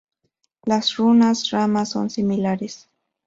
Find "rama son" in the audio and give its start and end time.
1.51-2.09